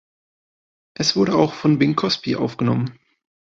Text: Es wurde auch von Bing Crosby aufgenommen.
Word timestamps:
Es 0.97 1.15
wurde 1.15 1.35
auch 1.35 1.53
von 1.53 1.77
Bing 1.77 1.95
Crosby 1.95 2.35
aufgenommen. 2.35 2.97